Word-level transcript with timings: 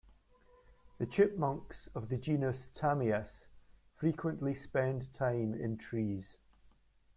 The 0.97 1.05
chipmunks 1.05 1.87
of 1.93 2.09
the 2.09 2.17
genus 2.17 2.69
"Tamias" 2.73 3.45
frequently 3.97 4.55
spend 4.55 5.13
time 5.13 5.53
in 5.53 5.77
trees. 5.77 6.37